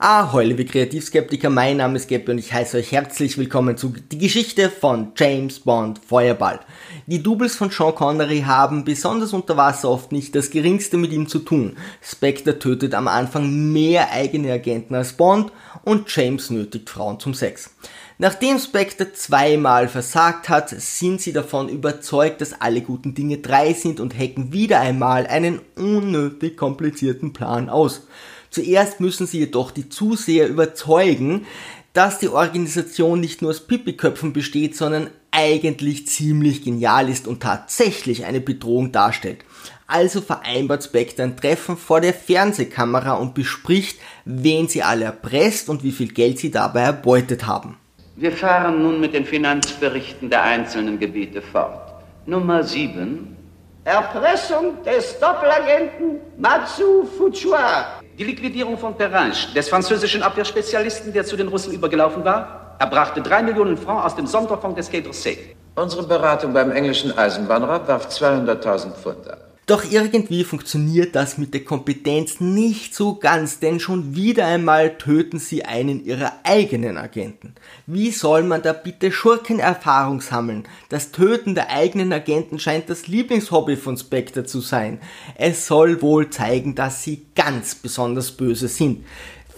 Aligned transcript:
Ahoi, 0.00 0.44
liebe 0.44 0.64
Kreativskeptiker, 0.64 1.50
mein 1.50 1.78
Name 1.78 1.96
ist 1.96 2.08
Gabby 2.08 2.30
und 2.30 2.38
ich 2.38 2.52
heiße 2.52 2.76
euch 2.76 2.92
herzlich 2.92 3.36
willkommen 3.36 3.76
zu 3.76 3.88
Die 3.88 4.18
Geschichte 4.18 4.70
von 4.70 5.10
James 5.16 5.58
Bond 5.58 5.98
Feuerball. 5.98 6.60
Die 7.08 7.20
Doubles 7.20 7.56
von 7.56 7.70
Sean 7.70 7.96
Connery 7.96 8.42
haben 8.42 8.84
besonders 8.84 9.32
unter 9.32 9.56
Wasser 9.56 9.90
oft 9.90 10.12
nicht 10.12 10.36
das 10.36 10.50
geringste 10.50 10.98
mit 10.98 11.12
ihm 11.12 11.26
zu 11.26 11.40
tun. 11.40 11.76
Spectre 12.00 12.60
tötet 12.60 12.94
am 12.94 13.08
Anfang 13.08 13.72
mehr 13.72 14.12
eigene 14.12 14.52
Agenten 14.52 14.94
als 14.94 15.14
Bond 15.14 15.50
und 15.82 16.14
James 16.14 16.48
nötigt 16.50 16.88
Frauen 16.90 17.18
zum 17.18 17.34
Sex. 17.34 17.70
Nachdem 18.18 18.60
Spectre 18.60 19.12
zweimal 19.14 19.88
versagt 19.88 20.48
hat, 20.48 20.70
sind 20.70 21.20
sie 21.20 21.32
davon 21.32 21.68
überzeugt, 21.68 22.40
dass 22.40 22.60
alle 22.60 22.82
guten 22.82 23.14
Dinge 23.14 23.38
drei 23.38 23.72
sind 23.72 23.98
und 23.98 24.16
hacken 24.16 24.52
wieder 24.52 24.78
einmal 24.78 25.26
einen 25.26 25.60
unnötig 25.74 26.56
komplizierten 26.56 27.32
Plan 27.32 27.68
aus. 27.68 28.02
Zuerst 28.50 29.00
müssen 29.00 29.26
sie 29.26 29.40
jedoch 29.40 29.70
die 29.70 29.88
Zuseher 29.88 30.48
überzeugen, 30.48 31.46
dass 31.92 32.18
die 32.18 32.28
Organisation 32.28 33.20
nicht 33.20 33.42
nur 33.42 33.50
aus 33.50 33.66
Pipiköpfen 33.66 34.32
besteht, 34.32 34.76
sondern 34.76 35.10
eigentlich 35.30 36.06
ziemlich 36.06 36.64
genial 36.64 37.08
ist 37.08 37.26
und 37.26 37.42
tatsächlich 37.42 38.24
eine 38.24 38.40
Bedrohung 38.40 38.92
darstellt. 38.92 39.44
Also 39.86 40.20
vereinbart 40.20 40.84
Spectre 40.84 41.22
ein 41.22 41.36
Treffen 41.36 41.76
vor 41.76 42.00
der 42.00 42.14
Fernsehkamera 42.14 43.14
und 43.14 43.34
bespricht, 43.34 43.98
wen 44.24 44.68
sie 44.68 44.82
alle 44.82 45.06
erpresst 45.06 45.68
und 45.68 45.82
wie 45.82 45.92
viel 45.92 46.08
Geld 46.08 46.38
sie 46.38 46.50
dabei 46.50 46.82
erbeutet 46.82 47.46
haben. 47.46 47.76
Wir 48.16 48.32
fahren 48.32 48.82
nun 48.82 49.00
mit 49.00 49.14
den 49.14 49.24
Finanzberichten 49.24 50.28
der 50.28 50.42
einzelnen 50.42 50.98
Gebiete 50.98 51.40
fort. 51.40 51.94
Nummer 52.26 52.62
7. 52.62 53.36
Erpressung 53.84 54.82
des 54.84 55.18
Doppelagenten 55.18 56.20
Matsu 56.36 57.06
Fuchua. 57.16 57.97
Die 58.18 58.24
Liquidierung 58.24 58.76
von 58.76 58.96
Perringe, 58.96 59.32
des 59.54 59.68
französischen 59.68 60.24
Abwehrspezialisten, 60.24 61.12
der 61.12 61.24
zu 61.24 61.36
den 61.36 61.46
Russen 61.46 61.72
übergelaufen 61.72 62.24
war, 62.24 62.74
erbrachte 62.80 63.22
drei 63.22 63.44
Millionen 63.44 63.76
Francs 63.76 64.06
aus 64.06 64.16
dem 64.16 64.26
Sonderfonds 64.26 64.74
des 64.74 64.90
Quai 64.90 64.98
d'Orsay. 64.98 65.38
Unsere 65.76 66.02
Beratung 66.02 66.52
beim 66.52 66.72
englischen 66.72 67.16
Eisenbahnrat 67.16 67.86
warf 67.86 68.08
200.000 68.08 68.90
Pfund 68.90 69.30
ab. 69.30 69.47
Doch 69.68 69.84
irgendwie 69.84 70.44
funktioniert 70.44 71.14
das 71.14 71.36
mit 71.36 71.52
der 71.52 71.62
Kompetenz 71.62 72.40
nicht 72.40 72.94
so 72.94 73.16
ganz, 73.16 73.60
denn 73.60 73.80
schon 73.80 74.16
wieder 74.16 74.46
einmal 74.46 74.96
töten 74.96 75.38
sie 75.38 75.66
einen 75.66 76.02
ihrer 76.06 76.32
eigenen 76.42 76.96
Agenten. 76.96 77.54
Wie 77.86 78.10
soll 78.10 78.44
man 78.44 78.62
da 78.62 78.72
bitte 78.72 79.12
Schurkenerfahrung 79.12 80.22
sammeln? 80.22 80.64
Das 80.88 81.12
Töten 81.12 81.54
der 81.54 81.68
eigenen 81.68 82.14
Agenten 82.14 82.58
scheint 82.58 82.88
das 82.88 83.08
Lieblingshobby 83.08 83.76
von 83.76 83.98
Spectre 83.98 84.44
zu 84.44 84.62
sein. 84.62 85.00
Es 85.34 85.66
soll 85.66 86.00
wohl 86.00 86.30
zeigen, 86.30 86.74
dass 86.74 87.02
sie 87.02 87.26
ganz 87.34 87.74
besonders 87.74 88.32
böse 88.32 88.68
sind. 88.68 89.04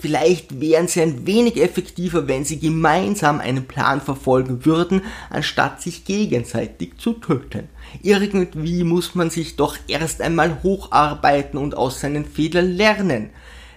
Vielleicht 0.01 0.63
wären 0.63 0.89
sie 0.89 1.03
ein 1.03 1.27
wenig 1.27 1.61
effektiver, 1.61 2.27
wenn 2.27 2.47
sie 2.47 2.59
gemeinsam 2.59 3.39
einen 3.39 3.67
Plan 3.67 4.01
verfolgen 4.01 4.65
würden, 4.65 5.03
anstatt 5.29 5.83
sich 5.83 6.07
gegenseitig 6.07 6.97
zu 6.97 7.13
töten. 7.13 7.69
Irgendwie 8.03 8.83
muss 8.83 9.15
man 9.15 9.29
sich 9.29 9.57
doch 9.57 9.77
erst 9.89 10.23
einmal 10.23 10.63
hocharbeiten 10.63 11.59
und 11.59 11.77
aus 11.77 12.01
seinen 12.01 12.25
Fehlern 12.25 12.73
lernen. 12.73 13.29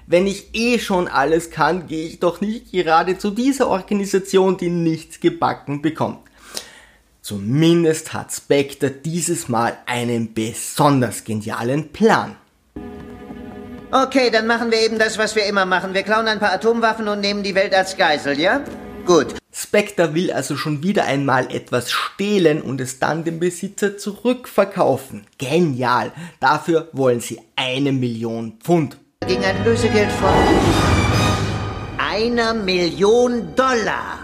Wenn 0.08 0.26
ich 0.26 0.50
eh 0.54 0.80
schon 0.80 1.10
alles 1.10 1.50
kann, 1.50 1.88
gehe 1.88 2.08
ich 2.08 2.20
doch 2.20 2.40
nicht 2.40 2.72
gerade 2.72 3.18
zu 3.18 3.32
dieser 3.32 3.68
Organisation, 3.68 4.56
die 4.56 4.70
nichts 4.70 5.20
gebacken 5.20 5.82
bekommt. 5.82 6.20
Zumindest 7.22 8.14
hat 8.14 8.32
Spectre 8.32 8.92
dieses 8.92 9.50
Mal 9.50 9.78
einen 9.86 10.34
besonders 10.34 11.24
genialen 11.26 11.90
Plan. 11.90 12.38
Okay, 13.96 14.32
dann 14.32 14.48
machen 14.48 14.72
wir 14.72 14.80
eben 14.80 14.98
das, 14.98 15.20
was 15.20 15.36
wir 15.36 15.46
immer 15.46 15.68
machen. 15.68 15.94
Wir 15.94 16.02
klauen 16.02 16.28
ein 16.28 16.40
paar 16.40 16.52
Atomwaffen 16.52 17.08
und 17.08 17.22
nehmen 17.22 17.44
die 17.44 17.54
Welt 17.54 17.76
als 17.76 17.96
Geisel, 17.96 18.40
ja? 18.40 18.64
Gut. 19.06 19.36
Spectre 19.54 20.16
will 20.16 20.32
also 20.32 20.56
schon 20.56 20.82
wieder 20.82 21.06
einmal 21.06 21.54
etwas 21.54 21.92
stehlen 21.92 22.64
und 22.64 22.82
es 22.82 22.98
dann 22.98 23.24
dem 23.24 23.40
Besitzer 23.40 23.96
zurückverkaufen. 23.96 25.28
Genial. 25.38 26.12
Dafür 26.40 26.90
wollen 26.94 27.20
sie 27.20 27.40
eine 27.56 27.92
Million 27.92 28.54
Pfund. 28.64 28.98
Gegen 29.28 29.44
ein 29.44 29.64
Lösegeld 29.64 30.10
von 30.14 30.34
einer 32.00 32.56
Million 32.56 33.54
Dollar. 33.56 34.18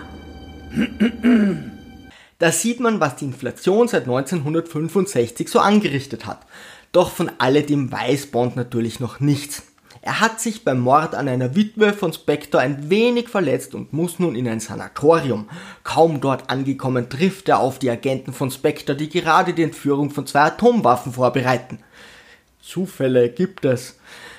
Da 2.40 2.52
sieht 2.52 2.80
man, 2.80 3.00
was 3.00 3.18
die 3.18 3.26
Inflation 3.26 3.88
seit 3.88 4.04
1965 4.04 5.48
so 5.48 5.60
angerichtet 5.60 6.26
hat. 6.26 6.40
Doch 6.92 7.12
von 7.12 7.32
alledem 7.38 7.92
weiß 7.92 8.28
Bond 8.28 8.56
natürlich 8.56 9.00
noch 9.00 9.20
nichts. 9.20 9.64
Er 10.02 10.22
hat 10.22 10.40
sich 10.40 10.64
beim 10.64 10.80
Mord 10.80 11.14
an 11.14 11.28
einer 11.28 11.56
Witwe 11.56 11.94
von 11.94 12.14
Spectre 12.14 12.60
ein 12.60 12.90
wenig 12.90 13.28
verletzt 13.28 13.76
und 13.76 13.92
muss 13.92 14.18
nun 14.18 14.36
in 14.36 14.48
ein 14.48 14.62
Sanatorium. 14.62 15.50
Kaum 15.84 16.22
dort 16.22 16.50
angekommen 16.50 17.10
trifft 17.10 17.50
er 17.50 17.60
auf 17.60 17.80
die 17.80 17.90
Agenten 17.90 18.32
von 18.32 18.50
Spectre, 18.50 18.96
die 18.96 19.10
gerade 19.10 19.54
die 19.54 19.64
Entführung 19.64 20.10
von 20.10 20.26
zwei 20.26 20.42
Atomwaffen 20.42 21.14
vorbereiten. 21.14 21.80
Zufälle 22.62 23.30
gibt 23.30 23.66
es. 23.66 23.98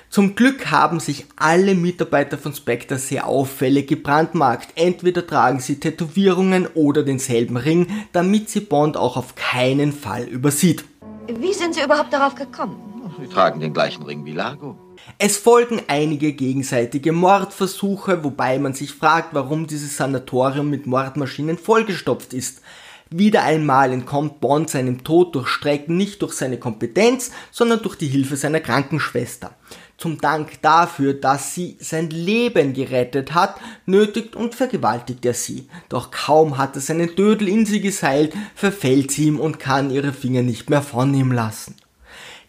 Zum 0.09 0.35
Glück 0.35 0.71
haben 0.71 0.99
sich 0.99 1.25
alle 1.37 1.73
Mitarbeiter 1.73 2.37
von 2.37 2.53
Spectre 2.53 2.97
sehr 2.97 3.27
auffällig 3.27 3.87
gebrandmarkt. 3.87 4.69
Entweder 4.75 5.25
tragen 5.25 5.59
sie 5.61 5.79
Tätowierungen 5.79 6.67
oder 6.73 7.03
denselben 7.03 7.55
Ring, 7.55 7.87
damit 8.11 8.49
sie 8.49 8.59
Bond 8.59 8.97
auch 8.97 9.15
auf 9.15 9.35
keinen 9.35 9.93
Fall 9.93 10.23
übersieht. 10.23 10.83
Wie 11.27 11.53
sind 11.53 11.75
Sie 11.75 11.83
überhaupt 11.83 12.11
darauf 12.11 12.35
gekommen? 12.35 12.75
Sie 13.19 13.27
tragen 13.27 13.59
den 13.59 13.73
gleichen 13.73 14.03
Ring 14.03 14.25
wie 14.25 14.33
Largo. 14.33 14.75
Es 15.17 15.37
folgen 15.37 15.81
einige 15.87 16.33
gegenseitige 16.33 17.11
Mordversuche, 17.11 18.23
wobei 18.23 18.57
man 18.57 18.73
sich 18.73 18.93
fragt, 18.93 19.33
warum 19.33 19.67
dieses 19.67 19.97
Sanatorium 19.97 20.69
mit 20.69 20.87
Mordmaschinen 20.87 21.57
vollgestopft 21.57 22.33
ist. 22.33 22.61
Wieder 23.09 23.43
einmal 23.43 23.91
entkommt 23.91 24.39
Bond 24.39 24.69
seinem 24.69 25.03
Tod 25.03 25.35
durch 25.35 25.49
Strecken 25.49 25.97
nicht 25.97 26.21
durch 26.21 26.33
seine 26.33 26.57
Kompetenz, 26.57 27.31
sondern 27.51 27.81
durch 27.81 27.97
die 27.97 28.07
Hilfe 28.07 28.37
seiner 28.37 28.61
Krankenschwester. 28.61 29.53
Zum 30.01 30.19
Dank 30.19 30.63
dafür, 30.63 31.13
dass 31.13 31.53
sie 31.53 31.77
sein 31.79 32.09
Leben 32.09 32.73
gerettet 32.73 33.35
hat, 33.35 33.57
nötigt 33.85 34.35
und 34.35 34.55
vergewaltigt 34.55 35.23
er 35.27 35.35
sie. 35.35 35.67
Doch 35.89 36.09
kaum 36.09 36.57
hat 36.57 36.73
er 36.73 36.81
seinen 36.81 37.15
Dödel 37.15 37.47
in 37.47 37.67
sie 37.67 37.81
geseilt, 37.81 38.33
verfällt 38.55 39.11
sie 39.11 39.25
ihm 39.25 39.39
und 39.39 39.59
kann 39.59 39.91
ihre 39.91 40.11
Finger 40.11 40.41
nicht 40.41 40.71
mehr 40.71 40.81
von 40.81 41.13
ihm 41.13 41.31
lassen. 41.31 41.75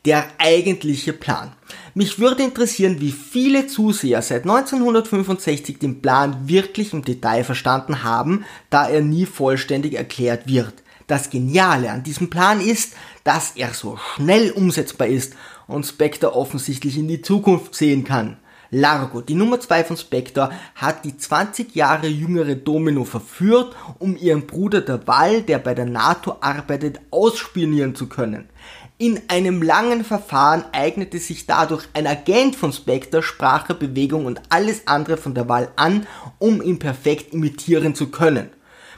Der 0.07 0.25
eigentliche 0.39 1.13
Plan. 1.13 1.53
Mich 1.93 2.19
würde 2.19 2.43
interessieren, 2.43 3.03
wie 3.03 3.13
viele 3.13 3.67
Zuseher 3.67 4.23
seit 4.23 4.45
1965 4.45 5.79
den 5.79 6.01
Plan 6.01 6.49
wirklich 6.49 6.95
im 6.95 7.05
Detail 7.05 7.45
verstanden 7.45 8.03
haben, 8.03 8.47
da 8.71 8.89
er 8.89 9.03
nie 9.03 9.27
vollständig 9.27 9.93
erklärt 9.93 10.47
wird. 10.47 10.73
Das 11.07 11.29
Geniale 11.29 11.91
an 11.91 12.03
diesem 12.03 12.31
Plan 12.31 12.63
ist, 12.63 12.95
dass 13.25 13.53
er 13.57 13.75
so 13.75 13.99
schnell 13.99 14.53
umsetzbar 14.53 15.09
ist 15.09 15.35
und 15.73 15.85
Spectre 15.85 16.35
offensichtlich 16.35 16.97
in 16.99 17.09
die 17.09 17.23
Zukunft 17.23 17.75
sehen 17.75 18.05
kann. 18.05 18.37
Largo, 18.75 19.21
die 19.21 19.35
Nummer 19.35 19.61
2 19.61 19.85
von 19.85 19.97
Spectre, 19.99 20.51
hat 20.75 21.05
die 21.05 21.15
20 21.15 21.75
Jahre 21.75 22.07
jüngere 22.07 22.55
Domino 22.55 23.05
verführt, 23.05 23.77
um 23.99 24.17
ihren 24.17 24.47
Bruder 24.47 24.81
der 24.81 25.07
Wall, 25.07 25.43
der 25.43 25.59
bei 25.59 25.75
der 25.75 25.85
NATO 25.85 26.39
arbeitet, 26.41 26.99
ausspionieren 27.11 27.95
zu 27.95 28.09
können. 28.09 28.49
In 28.97 29.21
einem 29.29 29.63
langen 29.63 30.05
Verfahren 30.05 30.65
eignete 30.73 31.19
sich 31.19 31.45
dadurch 31.45 31.87
ein 31.93 32.07
Agent 32.07 32.57
von 32.57 32.73
Spectre 32.73 33.23
Sprache, 33.23 33.75
Bewegung 33.75 34.25
und 34.25 34.41
alles 34.49 34.87
andere 34.87 35.19
von 35.19 35.35
der 35.35 35.51
Wahl 35.51 35.71
an, 35.77 36.07
um 36.39 36.63
ihn 36.63 36.79
perfekt 36.79 37.35
imitieren 37.35 37.95
zu 37.95 38.11
können. 38.11 38.49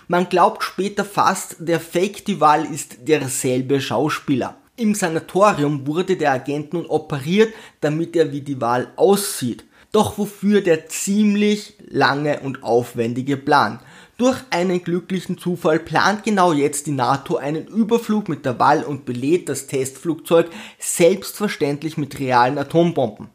Man 0.07 0.29
glaubt 0.29 0.63
später 0.63 1.05
fast, 1.05 1.57
der 1.59 1.81
Fake 1.81 2.25
Duval 2.27 2.65
ist 2.67 3.09
derselbe 3.09 3.81
Schauspieler. 3.81 4.57
Im 4.77 4.97
Sanatorium 4.97 5.87
wurde 5.87 6.17
der 6.17 6.33
Agent 6.33 6.73
nun 6.73 6.87
operiert, 6.87 7.55
damit 7.81 8.17
er 8.17 8.33
wie 8.33 8.41
die 8.41 8.61
Wahl 8.61 8.89
aussieht. 8.97 9.65
Doch 9.93 10.19
wofür 10.19 10.63
der 10.63 10.89
ziemlich 10.89 11.75
lange 11.87 12.41
und 12.41 12.65
aufwendige 12.65 13.37
Plan? 13.37 13.79
Durch 14.17 14.37
einen 14.51 14.83
glücklichen 14.83 15.39
Zufall 15.39 15.79
plant 15.79 16.25
genau 16.25 16.53
jetzt 16.53 16.89
die 16.89 16.91
NATO 16.91 17.37
einen 17.37 17.69
Überflug 17.69 18.29
mit 18.29 18.45
der 18.45 18.59
Wall 18.59 18.83
und 18.83 19.05
belädt 19.05 19.49
das 19.49 19.69
Testflugzeug 19.69 20.51
selbstverständlich 20.81 21.97
mit 21.97 22.19
realen 22.19 22.59
Atombomben. 22.59 23.29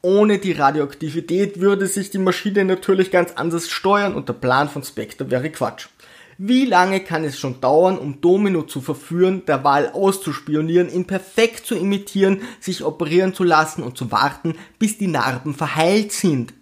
Ohne 0.00 0.38
die 0.38 0.50
Radioaktivität 0.50 1.60
würde 1.60 1.86
sich 1.86 2.10
die 2.10 2.18
Maschine 2.18 2.64
natürlich 2.64 3.12
ganz 3.12 3.34
anders 3.36 3.70
steuern 3.70 4.16
und 4.16 4.28
der 4.28 4.32
Plan 4.32 4.68
von 4.68 4.82
Spectre 4.82 5.30
wäre 5.30 5.48
Quatsch. 5.50 5.86
Wie 6.44 6.64
lange 6.64 6.98
kann 6.98 7.22
es 7.22 7.38
schon 7.38 7.60
dauern, 7.60 7.96
um 7.96 8.20
Domino 8.20 8.62
zu 8.64 8.80
verführen, 8.80 9.46
der 9.46 9.62
Wahl 9.62 9.90
auszuspionieren, 9.92 10.92
ihn 10.92 11.06
perfekt 11.06 11.64
zu 11.64 11.76
imitieren, 11.76 12.40
sich 12.58 12.82
operieren 12.82 13.32
zu 13.32 13.44
lassen 13.44 13.84
und 13.84 13.96
zu 13.96 14.10
warten, 14.10 14.56
bis 14.76 14.98
die 14.98 15.06
Narben 15.06 15.54
verheilt 15.54 16.10
sind? 16.10 16.52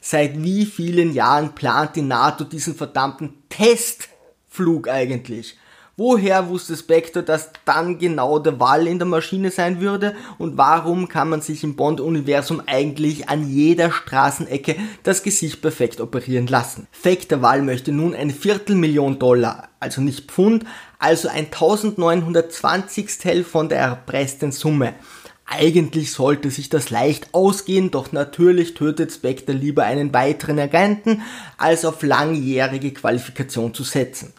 Seit 0.00 0.42
wie 0.42 0.66
vielen 0.66 1.12
Jahren 1.12 1.54
plant 1.54 1.94
die 1.94 2.02
NATO 2.02 2.42
diesen 2.42 2.74
verdammten 2.74 3.34
Testflug 3.48 4.88
eigentlich? 4.88 5.56
Woher 6.00 6.48
wusste 6.48 6.76
Spectre, 6.76 7.24
dass 7.24 7.50
dann 7.64 7.98
genau 7.98 8.38
der 8.38 8.60
Wall 8.60 8.86
in 8.86 9.00
der 9.00 9.08
Maschine 9.08 9.50
sein 9.50 9.80
würde? 9.80 10.14
Und 10.38 10.56
warum 10.56 11.08
kann 11.08 11.28
man 11.28 11.40
sich 11.40 11.64
im 11.64 11.74
Bond-Universum 11.74 12.62
eigentlich 12.66 13.28
an 13.28 13.50
jeder 13.50 13.90
Straßenecke 13.90 14.76
das 15.02 15.24
Gesicht 15.24 15.60
perfekt 15.60 16.00
operieren 16.00 16.46
lassen? 16.46 16.86
Fake 16.92 17.28
der 17.28 17.42
Wall 17.42 17.62
möchte 17.62 17.90
nun 17.90 18.14
eine 18.14 18.32
Viertelmillion 18.32 19.18
Dollar, 19.18 19.70
also 19.80 20.00
nicht 20.00 20.30
Pfund, 20.30 20.64
also 21.00 21.26
ein 21.26 21.46
1920 21.46 23.44
von 23.44 23.68
der 23.68 23.78
erpressten 23.78 24.52
Summe. 24.52 24.94
Eigentlich 25.50 26.12
sollte 26.12 26.50
sich 26.50 26.68
das 26.68 26.90
leicht 26.90 27.32
ausgehen, 27.32 27.90
doch 27.90 28.12
natürlich 28.12 28.74
tötet 28.74 29.10
Spectre 29.10 29.52
lieber 29.52 29.82
einen 29.82 30.12
weiteren 30.12 30.58
Agenten, 30.60 31.22
als 31.56 31.86
auf 31.86 32.02
langjährige 32.02 32.92
Qualifikation 32.92 33.72
zu 33.72 33.82
setzen. 33.82 34.34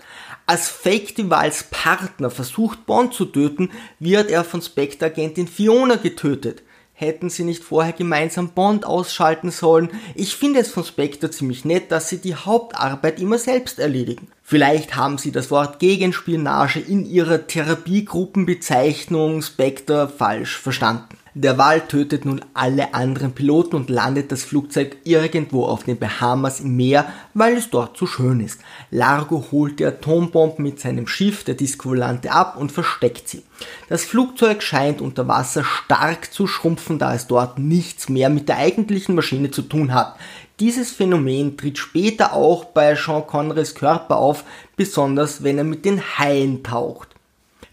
Als 0.49 0.67
Fake 0.67 1.15
Devals 1.15 1.65
Partner 1.69 2.31
versucht 2.31 2.87
Bond 2.87 3.13
zu 3.13 3.25
töten, 3.25 3.69
wird 3.99 4.31
er 4.31 4.43
von 4.43 4.63
Spectre-Agentin 4.63 5.47
Fiona 5.47 5.97
getötet. 5.97 6.63
Hätten 6.93 7.29
sie 7.29 7.43
nicht 7.43 7.63
vorher 7.63 7.93
gemeinsam 7.93 8.49
Bond 8.49 8.83
ausschalten 8.83 9.51
sollen? 9.51 9.91
Ich 10.15 10.35
finde 10.35 10.61
es 10.61 10.71
von 10.71 10.83
Spectre 10.83 11.29
ziemlich 11.29 11.65
nett, 11.65 11.91
dass 11.91 12.09
sie 12.09 12.17
die 12.17 12.33
Hauptarbeit 12.33 13.19
immer 13.19 13.37
selbst 13.37 13.77
erledigen. 13.77 14.29
Vielleicht 14.41 14.95
haben 14.95 15.19
sie 15.19 15.31
das 15.31 15.51
Wort 15.51 15.77
Gegenspionage 15.77 16.79
in 16.79 17.05
ihrer 17.05 17.45
Therapiegruppenbezeichnung 17.45 19.43
Spectre 19.43 20.09
falsch 20.09 20.57
verstanden. 20.57 21.18
Der 21.35 21.57
Wal 21.59 21.81
tötet 21.81 22.25
nun 22.25 22.41
alle 22.55 22.93
anderen 22.93 23.33
Piloten 23.33 23.75
und 23.75 23.89
landet 23.89 24.31
das 24.31 24.43
Flugzeug 24.43 24.97
irgendwo 25.03 25.65
auf 25.65 25.83
den 25.83 25.99
Bahamas 25.99 26.59
im 26.59 26.75
Meer, 26.75 27.11
weil 27.35 27.55
es 27.55 27.69
dort 27.69 27.97
zu 27.97 28.07
schön 28.07 28.39
ist. 28.39 28.59
Largo 28.89 29.45
holt 29.51 29.79
die 29.79 29.85
Atombomben 29.85 30.63
mit 30.63 30.79
seinem 30.79 31.05
Schiff, 31.05 31.43
der 31.43 31.53
Disco-Volante, 31.53 32.31
ab 32.31 32.57
und 32.57 32.71
versteckt 32.71 33.29
sie. 33.29 33.43
Das 33.89 34.05
Flugzeug 34.05 34.63
scheint 34.63 35.01
unter 35.01 35.27
Wasser 35.27 35.63
stark 35.63 36.33
zu 36.33 36.47
schrumpfen, 36.47 36.97
da 36.97 37.13
es 37.13 37.27
dort 37.27 37.59
nichts 37.59 38.09
mehr 38.09 38.29
mit 38.29 38.49
der 38.49 38.57
eigentlichen 38.57 39.13
Maschine 39.13 39.51
zu 39.51 39.61
tun 39.61 39.93
hat. 39.93 40.15
Dieses 40.59 40.91
Phänomen 40.91 41.57
tritt 41.57 41.77
später 41.77 42.33
auch 42.33 42.65
bei 42.65 42.95
Sean 42.95 43.25
Connerys 43.25 43.75
Körper 43.75 44.17
auf, 44.17 44.43
besonders 44.75 45.43
wenn 45.43 45.57
er 45.57 45.63
mit 45.63 45.85
den 45.85 46.01
Haien 46.01 46.63
taucht. 46.63 47.08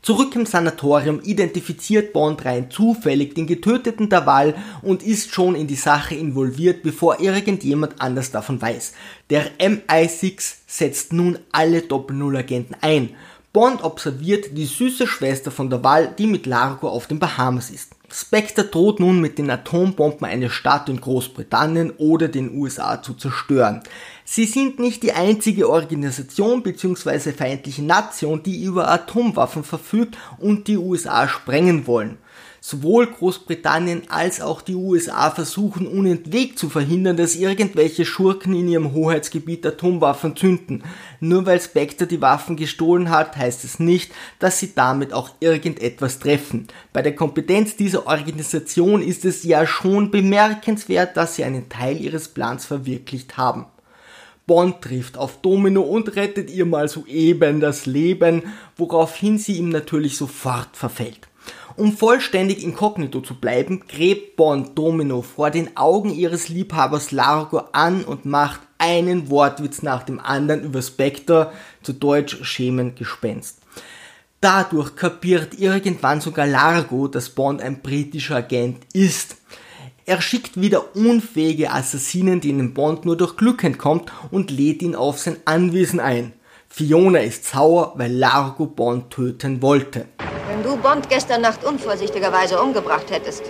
Zurück 0.06 0.37
im 0.37 0.47
Sanatorium 0.47 1.20
identifiziert 1.25 2.12
Bond 2.12 2.44
rein 2.44 2.70
zufällig 2.70 3.35
den 3.35 3.49
getöteten 3.49 4.08
Daval 4.08 4.55
und 4.81 5.03
ist 5.03 5.35
schon 5.35 5.56
in 5.56 5.67
die 5.67 5.75
Sache 5.75 6.14
involviert, 6.14 6.85
bevor 6.85 7.19
irgendjemand 7.19 8.00
anders 8.00 8.31
davon 8.31 8.62
weiß. 8.62 8.93
Der 9.31 9.58
MI6 9.58 10.58
setzt 10.64 11.12
nun 11.12 11.41
alle 11.50 11.82
Doppel-Null-Agenten 11.82 12.76
ein. 12.82 13.17
Bond 13.56 13.82
observiert 13.82 14.58
die 14.58 14.67
süße 14.67 15.06
Schwester 15.06 15.50
von 15.50 15.70
Daval, 15.70 16.14
die 16.19 16.26
mit 16.26 16.44
Largo 16.44 16.91
auf 16.91 17.06
den 17.06 17.19
Bahamas 17.19 17.70
ist. 17.70 17.94
Spectre 18.12 18.64
droht 18.64 19.00
nun 19.00 19.19
mit 19.19 19.38
den 19.38 19.49
Atombomben 19.49 20.26
eine 20.26 20.50
Stadt 20.50 20.91
in 20.91 21.00
Großbritannien 21.00 21.93
oder 21.93 22.29
den 22.29 22.55
USA 22.55 23.00
zu 23.00 23.14
zerstören. 23.14 23.81
Sie 24.26 24.44
sind 24.44 24.79
nicht 24.79 25.03
die 25.03 25.14
einzige 25.14 25.70
Organisation 25.70 26.62
bzw. 26.62 27.32
feindliche 27.32 27.82
Nation, 27.82 28.43
die 28.43 28.62
über 28.62 28.91
Atomwaffen 28.91 29.64
verfügt 29.64 30.19
und 30.37 30.69
die 30.69 30.76
USA 30.76 31.26
sprengen 31.26 31.87
wollen. 31.87 32.19
Sowohl 32.68 33.06
Großbritannien 33.06 34.02
als 34.08 34.40
auch 34.40 34.60
die 34.60 34.74
USA 34.74 35.30
versuchen 35.30 35.86
unentwegt 35.86 36.58
zu 36.58 36.68
verhindern, 36.68 37.16
dass 37.16 37.36
irgendwelche 37.36 38.04
Schurken 38.04 38.56
in 38.56 38.66
ihrem 38.66 38.92
Hoheitsgebiet 38.92 39.64
Atomwaffen 39.64 40.34
zünden. 40.34 40.82
Nur 41.20 41.46
weil 41.46 41.60
Spectre 41.60 42.08
die 42.08 42.20
Waffen 42.20 42.56
gestohlen 42.56 43.08
hat, 43.08 43.36
heißt 43.36 43.62
es 43.62 43.78
nicht, 43.78 44.10
dass 44.40 44.58
sie 44.58 44.74
damit 44.74 45.12
auch 45.12 45.30
irgendetwas 45.38 46.18
treffen. 46.18 46.66
Bei 46.92 47.02
der 47.02 47.14
Kompetenz 47.14 47.76
dieser 47.76 48.08
Organisation 48.08 49.00
ist 49.00 49.24
es 49.24 49.44
ja 49.44 49.64
schon 49.64 50.10
bemerkenswert, 50.10 51.16
dass 51.16 51.36
sie 51.36 51.44
einen 51.44 51.69
Teil 51.69 52.00
ihres 52.00 52.26
Plans 52.26 52.66
verwirklicht 52.66 53.36
haben. 53.36 53.66
Bond 54.48 54.82
trifft 54.82 55.19
auf 55.19 55.40
Domino 55.40 55.82
und 55.82 56.16
rettet 56.16 56.50
ihr 56.50 56.66
mal 56.66 56.88
soeben 56.88 57.60
das 57.60 57.86
Leben, 57.86 58.42
woraufhin 58.76 59.38
sie 59.38 59.52
ihm 59.52 59.69
natürlich 59.69 60.16
sofort 60.16 60.76
verfällt. 60.76 61.28
Um 61.76 61.94
vollständig 61.94 62.64
inkognito 62.64 63.20
zu 63.20 63.34
bleiben, 63.34 63.82
gräbt 63.87 64.37
Bond 64.37 64.78
Domino 64.78 65.20
vor 65.20 65.50
den 65.50 65.76
Augen 65.76 66.08
ihres 66.08 66.49
Liebhabers 66.49 67.12
Largo 67.12 67.64
an 67.73 68.02
und 68.02 68.25
macht 68.25 68.61
einen 68.78 69.28
Wortwitz 69.28 69.82
nach 69.82 70.02
dem 70.02 70.19
anderen 70.19 70.64
über 70.64 70.81
Spectre, 70.81 71.52
zu 71.82 71.93
Deutsch 71.93 72.38
Schemen 72.43 72.94
Gespenst. 72.94 73.58
Dadurch 74.40 74.96
kapiert 74.96 75.58
irgendwann 75.58 76.23
sogar 76.23 76.46
Largo, 76.46 77.08
dass 77.08 77.28
Bond 77.28 77.61
ein 77.61 77.82
britischer 77.82 78.37
Agent 78.37 78.79
ist. 78.94 79.37
Er 80.06 80.22
schickt 80.22 80.58
wieder 80.58 80.96
unfähige 80.96 81.72
Assassinen, 81.72 82.40
denen 82.40 82.72
Bond 82.72 83.05
nur 83.05 83.19
durch 83.19 83.37
Glück 83.37 83.64
entkommt 83.64 84.12
und 84.31 84.50
lädt 84.50 84.81
ihn 84.81 84.94
auf 84.94 85.19
sein 85.19 85.37
Anwesen 85.44 86.00
ein. 86.00 86.32
Fiona 86.69 87.19
ist 87.19 87.44
sauer, 87.44 87.93
weil 87.96 88.12
Largo 88.12 88.67
Bond 88.67 89.11
töten 89.11 89.61
wollte. 89.61 90.06
Du 90.66 90.76
Bond 90.76 91.08
gestern 91.08 91.42
Nacht 91.42 91.62
unvorsichtigerweise 91.62 92.60
umgebracht 92.60 93.12
hättest, 93.12 93.44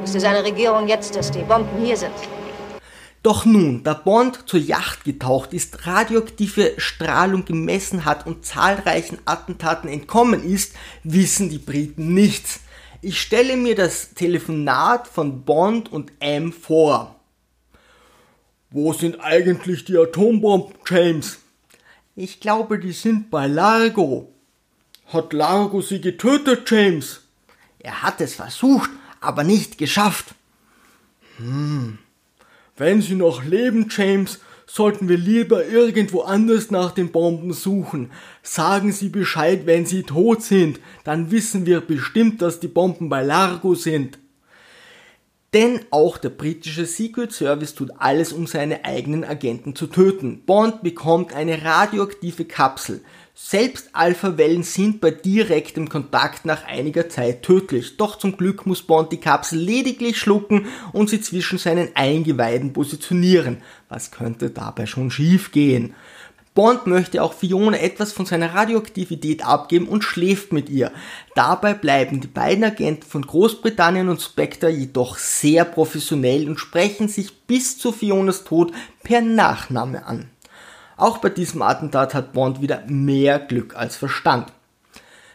wusste 0.00 0.18
seine 0.18 0.42
Regierung 0.42 0.88
jetzt, 0.88 1.14
dass 1.14 1.30
die 1.30 1.44
Bomben 1.44 1.84
hier 1.84 1.96
sind. 1.96 2.10
Doch 3.22 3.44
nun, 3.44 3.84
da 3.84 3.94
Bond 3.94 4.42
zur 4.46 4.58
Yacht 4.58 5.04
getaucht 5.04 5.52
ist, 5.52 5.86
radioaktive 5.86 6.72
Strahlung 6.76 7.44
gemessen 7.44 8.04
hat 8.04 8.26
und 8.26 8.44
zahlreichen 8.44 9.18
Attentaten 9.26 9.88
entkommen 9.88 10.42
ist, 10.42 10.74
wissen 11.04 11.50
die 11.50 11.58
Briten 11.58 12.14
nichts. 12.14 12.58
Ich 13.00 13.20
stelle 13.20 13.56
mir 13.56 13.76
das 13.76 14.14
Telefonat 14.14 15.06
von 15.06 15.44
Bond 15.44 15.92
und 15.92 16.10
M 16.18 16.52
vor. 16.52 17.14
Wo 18.70 18.92
sind 18.92 19.20
eigentlich 19.20 19.84
die 19.84 19.96
Atombomben, 19.96 20.74
James? 20.84 21.38
Ich 22.16 22.40
glaube, 22.40 22.80
die 22.80 22.90
sind 22.90 23.30
bei 23.30 23.46
Largo. 23.46 24.33
Hat 25.06 25.32
Largo 25.32 25.80
sie 25.80 26.00
getötet, 26.00 26.70
James? 26.70 27.22
Er 27.78 28.02
hat 28.02 28.20
es 28.20 28.34
versucht, 28.34 28.90
aber 29.20 29.44
nicht 29.44 29.78
geschafft. 29.78 30.34
Hm. 31.36 31.98
Wenn 32.76 33.02
sie 33.02 33.14
noch 33.14 33.44
leben, 33.44 33.88
James, 33.90 34.40
sollten 34.66 35.08
wir 35.08 35.18
lieber 35.18 35.66
irgendwo 35.66 36.22
anders 36.22 36.70
nach 36.70 36.90
den 36.90 37.12
Bomben 37.12 37.52
suchen. 37.52 38.10
Sagen 38.42 38.92
Sie 38.92 39.08
Bescheid, 39.08 39.66
wenn 39.66 39.86
sie 39.86 40.02
tot 40.02 40.42
sind, 40.42 40.80
dann 41.04 41.30
wissen 41.30 41.66
wir 41.66 41.80
bestimmt, 41.80 42.42
dass 42.42 42.60
die 42.60 42.68
Bomben 42.68 43.08
bei 43.08 43.22
Largo 43.22 43.74
sind. 43.74 44.18
Denn 45.52 45.80
auch 45.90 46.18
der 46.18 46.30
britische 46.30 46.84
Secret 46.84 47.32
Service 47.32 47.76
tut 47.76 47.92
alles, 47.98 48.32
um 48.32 48.48
seine 48.48 48.84
eigenen 48.84 49.22
Agenten 49.22 49.76
zu 49.76 49.86
töten. 49.86 50.42
Bond 50.44 50.82
bekommt 50.82 51.32
eine 51.32 51.62
radioaktive 51.62 52.44
Kapsel. 52.44 53.02
Selbst 53.36 53.90
Alpha-Wellen 53.94 54.62
sind 54.62 55.00
bei 55.00 55.10
direktem 55.10 55.88
Kontakt 55.88 56.44
nach 56.44 56.64
einiger 56.66 57.08
Zeit 57.08 57.42
tödlich, 57.42 57.96
doch 57.96 58.16
zum 58.16 58.36
Glück 58.36 58.64
muss 58.64 58.82
Bond 58.82 59.10
die 59.10 59.16
Kapsel 59.16 59.58
lediglich 59.58 60.18
schlucken 60.18 60.66
und 60.92 61.10
sie 61.10 61.20
zwischen 61.20 61.58
seinen 61.58 61.88
Eingeweiden 61.96 62.72
positionieren. 62.72 63.60
Was 63.88 64.12
könnte 64.12 64.50
dabei 64.50 64.86
schon 64.86 65.10
schief 65.10 65.50
gehen? 65.50 65.94
Bond 66.54 66.86
möchte 66.86 67.24
auch 67.24 67.32
Fiona 67.32 67.76
etwas 67.76 68.12
von 68.12 68.24
seiner 68.24 68.54
Radioaktivität 68.54 69.44
abgeben 69.44 69.88
und 69.88 70.04
schläft 70.04 70.52
mit 70.52 70.70
ihr. 70.70 70.92
Dabei 71.34 71.74
bleiben 71.74 72.20
die 72.20 72.28
beiden 72.28 72.62
Agenten 72.62 73.02
von 73.02 73.26
Großbritannien 73.26 74.08
und 74.08 74.22
Spectre 74.22 74.70
jedoch 74.70 75.18
sehr 75.18 75.64
professionell 75.64 76.48
und 76.48 76.60
sprechen 76.60 77.08
sich 77.08 77.36
bis 77.48 77.78
zu 77.78 77.90
Fionas 77.90 78.44
Tod 78.44 78.72
per 79.02 79.20
Nachname 79.20 80.06
an. 80.06 80.30
Auch 80.96 81.18
bei 81.18 81.28
diesem 81.28 81.62
Attentat 81.62 82.14
hat 82.14 82.32
Bond 82.32 82.60
wieder 82.60 82.82
mehr 82.86 83.40
Glück 83.40 83.74
als 83.74 83.96
Verstand. 83.96 84.52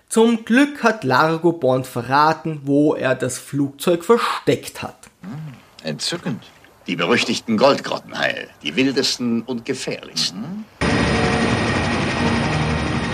Zum 0.08 0.46
Glück 0.46 0.84
hat 0.84 1.04
Largo 1.04 1.52
Bond 1.52 1.86
verraten, 1.86 2.62
wo 2.64 2.96
er 2.96 3.14
das 3.14 3.38
Flugzeug 3.38 4.06
versteckt 4.06 4.82
hat. 4.82 4.96
Entzückend. 5.84 6.44
Die 6.88 6.96
berüchtigten 6.96 7.58
Goldgrottenheil, 7.58 8.50
die 8.64 8.76
wildesten 8.76 9.44
und 9.44 9.66
gefährlichsten. 9.66 10.40
Mhm. 10.40 10.66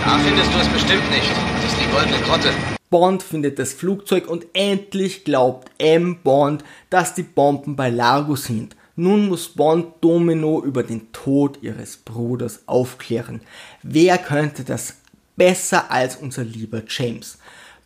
Da 0.04 0.18
findest 0.18 0.54
du 0.54 0.58
es 0.58 0.68
bestimmt 0.68 1.10
nicht. 1.10 1.30
Das 1.62 1.72
ist 1.72 1.80
die 1.80 1.90
goldene 1.90 2.18
Grotte. 2.22 2.50
Bond 2.88 3.24
findet 3.24 3.58
das 3.58 3.72
Flugzeug 3.72 4.28
und 4.28 4.46
endlich 4.52 5.24
glaubt 5.24 5.70
M. 5.78 6.20
Bond, 6.22 6.62
dass 6.90 7.14
die 7.14 7.24
Bomben 7.24 7.74
bei 7.74 7.90
Largo 7.90 8.36
sind. 8.36 8.76
Nun 8.98 9.28
muss 9.28 9.50
Bond 9.50 9.94
Domino 10.00 10.62
über 10.64 10.82
den 10.82 11.12
Tod 11.12 11.58
ihres 11.60 11.98
Bruders 11.98 12.60
aufklären. 12.64 13.42
Wer 13.82 14.16
könnte 14.16 14.64
das 14.64 14.94
besser 15.36 15.90
als 15.90 16.16
unser 16.16 16.44
lieber 16.44 16.82
James? 16.88 17.36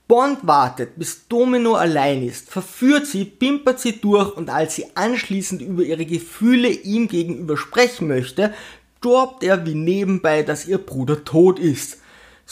Bond 0.07 0.39
wartet, 0.47 0.97
bis 0.97 1.27
Domino 1.29 1.75
allein 1.75 2.23
ist, 2.23 2.49
verführt 2.49 3.07
sie, 3.07 3.25
pimpert 3.25 3.81
sie 3.81 4.01
durch 4.01 4.37
und 4.37 4.51
als 4.51 4.77
sie 4.77 4.87
anschließend 4.95 5.63
über 5.63 5.83
ihre 5.83 6.07
Gefühle 6.07 6.69
ihm 6.69 7.09
gegenüber 7.09 7.57
sprechen 7.57 8.07
möchte, 8.07 8.55
stoppt 8.99 9.43
er 9.43 9.67
wie 9.67 9.75
nebenbei, 9.75 10.45
dass 10.45 10.69
ihr 10.69 10.79
Bruder 10.79 11.25
tot 11.25 11.59
ist. 11.59 11.99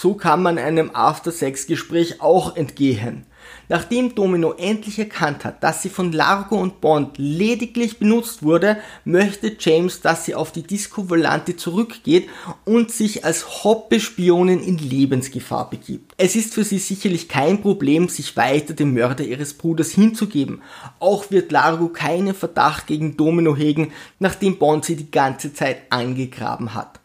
So 0.00 0.14
kann 0.14 0.44
man 0.44 0.58
einem 0.58 0.92
After-Sex-Gespräch 0.94 2.20
auch 2.20 2.54
entgehen. 2.54 3.26
Nachdem 3.68 4.14
Domino 4.14 4.52
endlich 4.52 4.96
erkannt 5.00 5.44
hat, 5.44 5.64
dass 5.64 5.82
sie 5.82 5.88
von 5.88 6.12
Largo 6.12 6.54
und 6.54 6.80
Bond 6.80 7.18
lediglich 7.18 7.98
benutzt 7.98 8.44
wurde, 8.44 8.76
möchte 9.04 9.56
James, 9.58 10.00
dass 10.00 10.24
sie 10.24 10.36
auf 10.36 10.52
die 10.52 10.62
Disco 10.62 11.10
Volante 11.10 11.56
zurückgeht 11.56 12.28
und 12.64 12.92
sich 12.92 13.24
als 13.24 13.64
Hoppe-Spionin 13.64 14.60
in 14.60 14.78
Lebensgefahr 14.78 15.68
begibt. 15.68 16.14
Es 16.16 16.36
ist 16.36 16.54
für 16.54 16.62
sie 16.62 16.78
sicherlich 16.78 17.28
kein 17.28 17.60
Problem, 17.60 18.08
sich 18.08 18.36
weiter 18.36 18.74
dem 18.74 18.94
Mörder 18.94 19.24
ihres 19.24 19.54
Bruders 19.54 19.90
hinzugeben. 19.90 20.62
Auch 21.00 21.32
wird 21.32 21.50
Largo 21.50 21.88
keinen 21.88 22.36
Verdacht 22.36 22.86
gegen 22.86 23.16
Domino 23.16 23.56
hegen, 23.56 23.90
nachdem 24.20 24.58
Bond 24.58 24.84
sie 24.84 24.94
die 24.94 25.10
ganze 25.10 25.52
Zeit 25.52 25.78
angegraben 25.90 26.74
hat. 26.74 26.97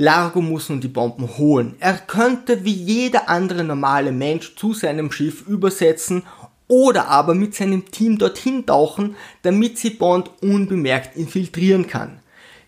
Largo 0.00 0.40
muss 0.40 0.68
nun 0.68 0.80
die 0.80 0.86
Bomben 0.86 1.38
holen. 1.38 1.74
Er 1.80 1.94
könnte 1.94 2.64
wie 2.64 2.72
jeder 2.72 3.28
andere 3.28 3.64
normale 3.64 4.12
Mensch 4.12 4.54
zu 4.54 4.72
seinem 4.72 5.10
Schiff 5.10 5.48
übersetzen 5.48 6.22
oder 6.68 7.08
aber 7.08 7.34
mit 7.34 7.56
seinem 7.56 7.90
Team 7.90 8.16
dorthin 8.16 8.64
tauchen, 8.64 9.16
damit 9.42 9.76
sie 9.76 9.90
Bond 9.90 10.30
unbemerkt 10.40 11.16
infiltrieren 11.16 11.88
kann. 11.88 12.20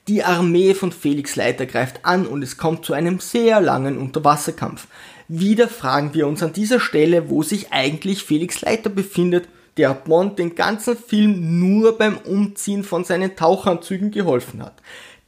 Die 0.08 0.25
Armee 0.25 0.75
von 0.75 0.90
Felix 0.90 1.37
Leiter 1.37 1.66
greift 1.66 2.04
an 2.04 2.26
und 2.26 2.42
es 2.42 2.56
kommt 2.56 2.84
zu 2.84 2.94
einem 2.94 3.20
sehr 3.20 3.60
langen 3.60 3.99
Unterwasserkampf. 3.99 4.88
Wieder 5.28 5.68
fragen 5.68 6.14
wir 6.14 6.26
uns 6.26 6.42
an 6.42 6.52
dieser 6.52 6.80
Stelle, 6.80 7.30
wo 7.30 7.44
sich 7.44 7.70
eigentlich 7.70 8.25
Felix 8.25 8.60
Leiter 8.62 8.90
befindet, 8.90 9.46
der 9.76 9.94
Bond 9.94 10.40
den 10.40 10.56
ganzen 10.56 10.96
Film 10.96 11.60
nur 11.60 11.96
beim 11.96 12.16
Umziehen 12.18 12.82
von 12.82 13.04
seinen 13.04 13.37
Tauchanzügen 13.37 14.10
geholfen 14.10 14.64
hat. 14.64 14.75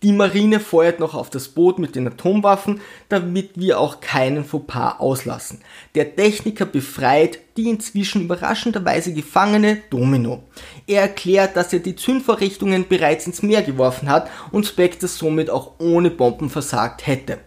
Die 0.03 0.13
Marine 0.13 0.59
feuert 0.59 0.99
noch 0.99 1.15
auf 1.15 1.31
das 1.31 1.49
Boot 1.49 1.79
mit 1.79 1.95
den 1.95 2.09
Atomwaffen, 2.09 2.81
damit 3.09 3.51
wir 3.55 3.79
auch 3.79 4.01
keinen 4.01 4.45
Fauxpas 4.45 4.99
auslassen. 4.99 5.61
Der 5.95 6.17
Techniker 6.17 6.67
befreit 6.67 7.39
die 7.57 7.69
inzwischen 7.69 8.23
überraschenderweise 8.23 9.13
gefangene 9.13 9.79
Domino. 9.91 10.43
Er 10.89 11.03
erklärt, 11.03 11.57
dass 11.57 11.73
er 11.73 11.79
die 11.79 11.95
Zündvorrichtungen 11.95 12.89
bereits 12.89 13.27
ins 13.27 13.43
Meer 13.43 13.63
geworfen 13.63 14.09
hat 14.09 14.29
und 14.51 14.67
Spectre 14.67 15.07
somit 15.07 15.51
auch 15.51 15.75
ohne 15.79 16.11
Bomben 16.11 16.51
versagt 16.51 17.07
hätte. 17.07 17.39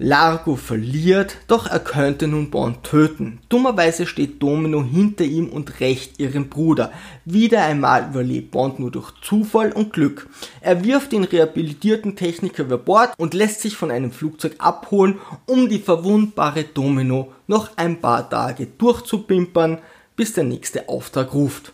Largo 0.00 0.54
verliert, 0.54 1.38
doch 1.48 1.66
er 1.66 1.80
könnte 1.80 2.28
nun 2.28 2.50
Bond 2.50 2.84
töten. 2.84 3.40
Dummerweise 3.48 4.06
steht 4.06 4.40
Domino 4.40 4.84
hinter 4.84 5.24
ihm 5.24 5.48
und 5.48 5.80
rächt 5.80 6.20
ihren 6.20 6.48
Bruder. 6.48 6.92
Wieder 7.24 7.64
einmal 7.64 8.08
überlebt 8.10 8.52
Bond 8.52 8.78
nur 8.78 8.92
durch 8.92 9.10
Zufall 9.22 9.72
und 9.72 9.92
Glück. 9.92 10.28
Er 10.60 10.84
wirft 10.84 11.10
den 11.10 11.24
rehabilitierten 11.24 12.14
Techniker 12.14 12.62
über 12.62 12.78
Bord 12.78 13.12
und 13.18 13.34
lässt 13.34 13.60
sich 13.60 13.76
von 13.76 13.90
einem 13.90 14.12
Flugzeug 14.12 14.54
abholen, 14.58 15.18
um 15.46 15.68
die 15.68 15.80
verwundbare 15.80 16.62
Domino 16.62 17.32
noch 17.48 17.70
ein 17.76 18.00
paar 18.00 18.30
Tage 18.30 18.66
durchzupimpern, 18.66 19.78
bis 20.14 20.32
der 20.32 20.44
nächste 20.44 20.88
Auftrag 20.88 21.34
ruft. 21.34 21.72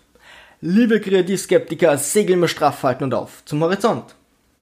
Liebe 0.62 0.98
Kreativskeptiker, 0.98 1.98
segeln 1.98 2.40
wir 2.40 2.48
straff 2.48 2.84
halten 2.84 3.04
und 3.04 3.12
auf 3.12 3.44
zum 3.44 3.60
Horizont. 3.60 4.14